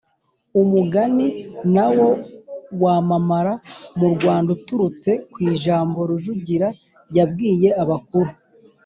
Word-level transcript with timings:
Umugani 0.61 1.27
na 1.73 1.85
wo 1.95 2.09
wamamara 2.83 3.53
mu 3.99 4.07
Rwanda 4.13 4.49
uturutse 4.57 5.11
ku 5.31 5.37
ijambo 5.51 5.97
Rujugira 6.09 6.67
yabwiye 7.17 7.69
abakuru, 7.83 8.31